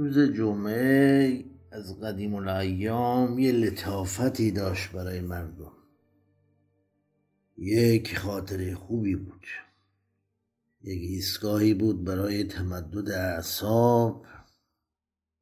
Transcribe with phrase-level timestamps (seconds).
[0.00, 5.72] روز جمعه از قدیم الایام یه لطافتی داشت برای مردم.
[7.58, 9.46] یک خاطره خوبی بود.
[10.82, 14.26] یک ایستگاهی بود برای تمدد اعصاب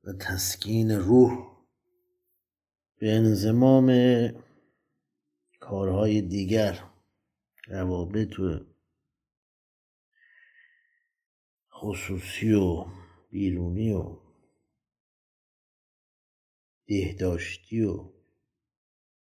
[0.04, 1.32] و تسکین روح.
[2.98, 3.92] به انزمام
[5.60, 6.84] کارهای دیگر
[7.68, 8.60] روابط و
[11.72, 12.84] خصوصی و
[13.30, 14.27] بیرونی و
[16.88, 18.12] بهداشتی و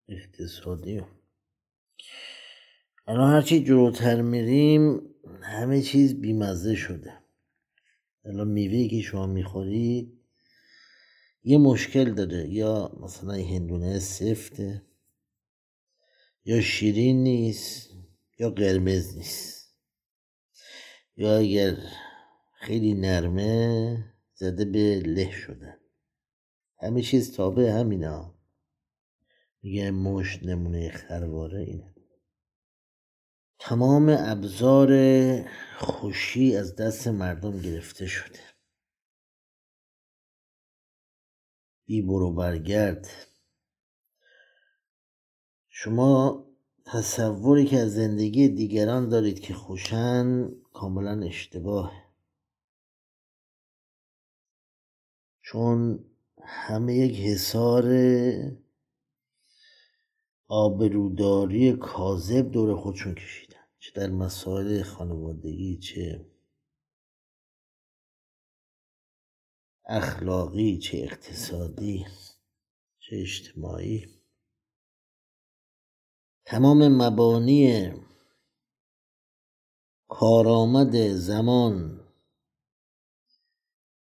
[0.07, 1.05] اقتصادی و
[3.07, 5.01] الان هرچی جلوتر میریم
[5.41, 7.13] همه چیز بیمزه شده.
[8.25, 10.19] الان میوه که شما می‌خورید
[11.43, 12.49] یه مشکل داره.
[12.49, 14.81] یا مثلا هندونه سفته
[16.45, 17.89] یا شیرین نیست
[18.39, 19.77] یا قرمز نیست.
[21.17, 21.77] یا اگر
[22.53, 23.97] خیلی نرمه
[24.33, 25.82] زده به له شدن
[26.83, 28.35] همه چیز تابع همینا
[29.61, 31.95] میگه مشت نمونه خرواره اینه.
[33.59, 34.91] تمام ابزار
[35.77, 38.39] خوشی از دست مردم گرفته شده.
[41.85, 43.07] بی برو برگرد.
[45.69, 46.45] شما
[46.85, 52.03] تصوری که از زندگی دیگران دارید که خوشن کاملا اشتباهه.
[55.41, 56.05] چون
[56.45, 57.85] همه یک حصار
[60.47, 66.25] آبروداری کاذب دور خودشون کشیدن چه در مسائل خانوادگی چه
[69.85, 72.05] اخلاقی چه اقتصادی
[72.99, 74.05] چه اجتماعی.
[76.45, 77.91] تمام مبانی
[80.07, 81.99] کارآمد زمان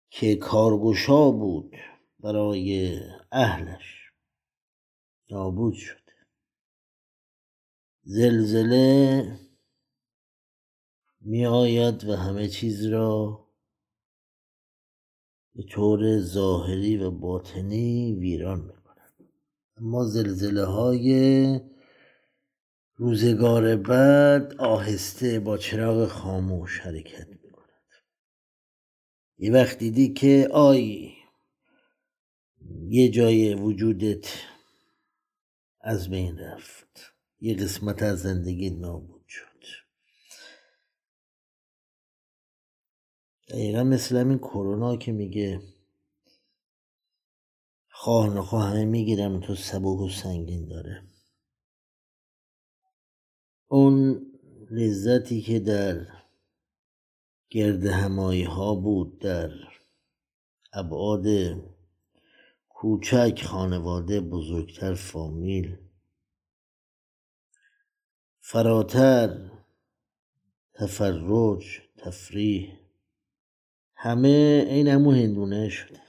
[0.10, 1.76] که کارگشا بود.
[2.20, 3.00] برای
[3.32, 4.12] اهلش.
[5.32, 6.10] نابود شد.
[8.04, 9.40] زلزله
[11.22, 13.46] می آید و همه چیز را
[15.56, 19.30] به طور ظاهری و باطنی ویران می کند
[19.78, 21.60] اما زلزله های
[22.96, 27.70] روزگار بعد آهسته با چراغ خاموش حرکت می کند
[29.38, 31.19] یه وقت دیدی که آی
[32.88, 34.28] یه جای وجودت
[35.82, 37.14] از بین رفت.
[37.40, 39.64] یه قسمت از زندگی نابود شد.
[43.50, 45.62] دقیقا مثل همین کرونا که میگه
[47.90, 51.04] خواه نخواه همه می‌گیرم تو سبک و سنگین داره.
[53.68, 54.26] اون
[54.72, 56.08] لذتی که در
[57.50, 59.52] گرد همایی ها بود در
[60.74, 61.26] ابعاد
[62.82, 65.78] کوچک خانواده بزرگتر فامیل.
[68.40, 69.52] فراتر
[70.74, 72.80] تفرج تفریح.
[73.96, 76.02] همه این همون هندونه شده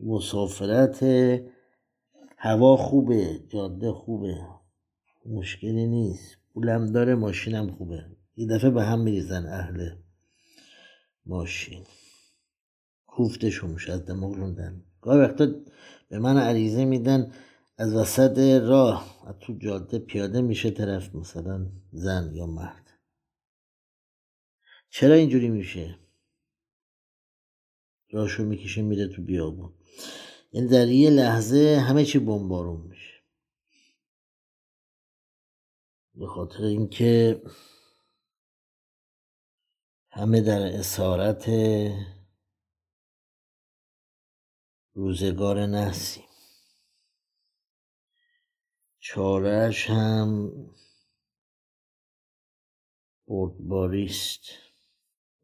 [0.00, 1.02] مسافرت
[2.36, 4.46] هوا خوبه جاده خوبه.
[5.26, 6.36] مشکلی نیست.
[6.54, 8.06] پولم داره ماشینم خوبه.
[8.36, 9.90] یه دفعه به هم میریزن اهل
[11.26, 11.84] ماشین.
[13.12, 15.46] کوفتشون میشه از دماغشون دن گاهی وقتا
[16.08, 17.32] به من عریضه میدن
[17.78, 22.90] از وسط راه از تو جاده پیاده میشه طرف مثلا زن یا مرد.
[24.90, 25.98] چرا اینجوری میشه؟
[28.10, 29.72] راشو می‌کشه میره تو بیابون.
[30.52, 33.22] یعنی در یه لحظه همه چی بمبارون میشه.
[36.14, 37.42] به خاطر اینکه
[40.10, 41.48] همه در اسارت
[44.94, 46.24] روزگار نحسیم
[48.98, 50.52] چارش هم
[53.28, 54.40] بردباریست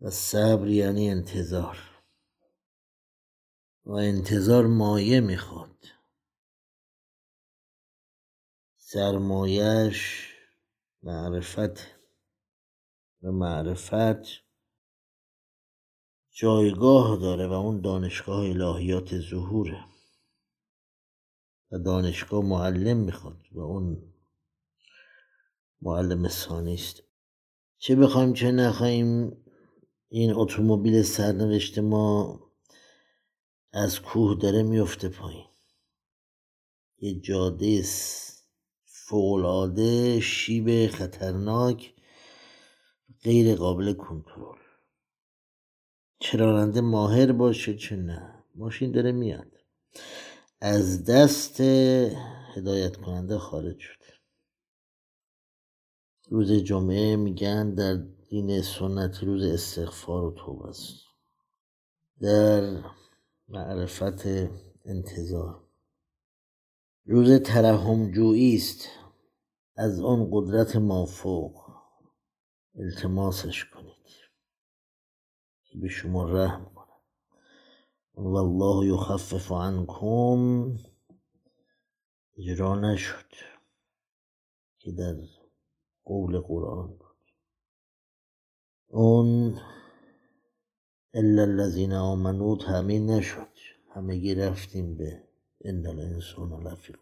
[0.00, 1.78] و صبر یعنی انتظار.
[3.84, 5.84] و انتظار مایه می‌خواد
[8.76, 10.32] سرمایش
[11.02, 11.98] معرفت
[13.22, 14.47] و معرفت
[16.40, 19.84] جایگاه داره و اون دانشگاه الهیات ظهوره.
[21.72, 24.12] و دانشگاه معلم می‌خواد و اون
[25.82, 26.80] معلم ثانی
[27.78, 29.36] چه بخوایم چه نخوایم
[30.08, 32.40] این اتومبیل سرنوشت ما
[33.72, 35.46] از کوه داره میفته پایین.
[36.98, 37.82] یه جاده
[38.84, 41.94] فوقالعاده شیب خطرناک
[43.24, 44.67] غیر قابل کنترل.
[46.20, 49.52] چه راننده ماهر باشه چه نه؟ ماشین داره میاد.
[50.60, 51.60] از دست
[52.54, 53.98] هدایت کننده خارج شد.
[56.28, 57.94] روز جمعه میگن در
[58.28, 60.94] دین سنت روز استغفار و توبه است.
[62.20, 62.82] در
[63.48, 64.26] معرفت
[64.84, 65.64] انتظار.
[67.06, 68.88] روز ترحم جویی است.
[69.76, 71.68] از آن قدرت مافوق.
[72.78, 73.87] التماسش که
[75.80, 76.88] به شما رحم کنه
[78.14, 80.72] والله یخفف عنکم.
[82.38, 83.30] اجرا نشد
[84.78, 85.16] که در
[86.04, 87.16] قول قرآن بود.
[88.88, 89.58] اون
[91.14, 93.48] الا الذین آمنو تامین نشد.
[93.90, 95.22] همگی رفتیم به
[95.64, 96.94] ان الانسان لفی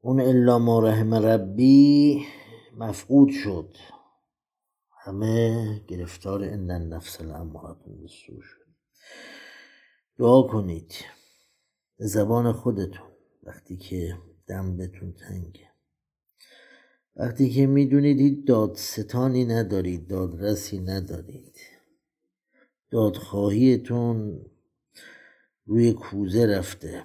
[0.00, 2.24] اون الا ما رحم ربی
[2.76, 3.74] مفقود شد.
[5.04, 8.66] همه گرفتار ان نفس الامارتون بالسوء شد.
[10.18, 10.94] دعا کنید.
[11.98, 13.12] به زبان خودتون
[13.42, 15.70] وقتی که دم بهتون تنگه.
[17.16, 21.56] وقتی که می‌دونید هیچ دادستانی ندارید دادرسی ندارید.
[22.90, 24.46] دادخواهیتون
[25.66, 27.04] روی کوزه رفته.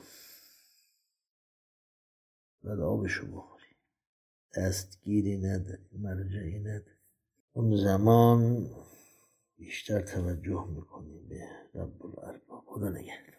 [2.64, 3.76] بعد آبشو بخوری
[4.58, 6.97] دستگیری نداری مرجعی نداری
[7.58, 8.70] اون زمان
[9.58, 13.37] بیشتر توجه می‌کنی به رب الارباب خدا نگهدار.